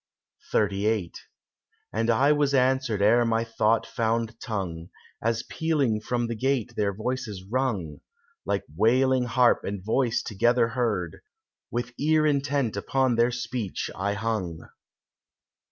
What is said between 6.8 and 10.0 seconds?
voices rung, Like wailing harp and